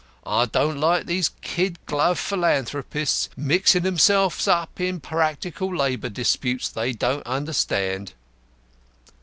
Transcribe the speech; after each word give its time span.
I 0.25 0.45
don't 0.47 0.79
like 0.79 1.05
these 1.05 1.29
kid 1.43 1.77
glove 1.85 2.17
philanthropists 2.17 3.29
mixing 3.37 3.83
themselves 3.83 4.47
up 4.47 4.81
in 4.81 4.99
practical 4.99 5.75
labour 5.77 6.09
disputes 6.09 6.67
they 6.69 6.91
don't 6.91 7.23
understand.'" 7.27 8.13